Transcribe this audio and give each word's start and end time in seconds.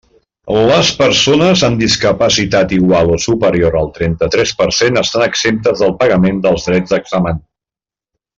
Les 0.69 0.87
persones 1.01 1.61
amb 1.67 1.83
discapacitat 1.83 2.73
igual 2.77 3.11
o 3.17 3.17
superior 3.25 3.77
al 3.83 3.91
trenta-tres 3.99 4.55
per 4.63 4.69
cent, 4.79 4.99
estan 5.03 5.27
exemptes 5.27 5.85
del 5.85 5.95
pagament 6.01 6.41
dels 6.49 6.67
drets 6.71 6.97
d'examen. 6.97 7.45